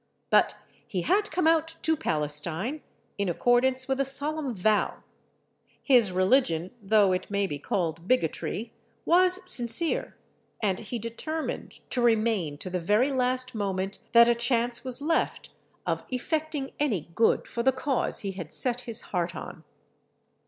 [0.31, 0.55] But
[0.87, 2.81] he had come out to Palestine
[3.19, 5.03] in accordance with a solemn vow;
[5.79, 8.73] his religion, though it may be called bigotry,
[9.05, 10.15] was sincere;
[10.59, 15.51] and he determined to remain to the very last moment that a chance was left
[15.85, 19.63] of effecting any good for the cause he had set his heart on.